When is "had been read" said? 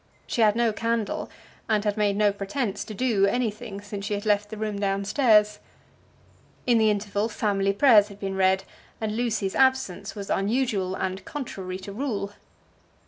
8.07-8.63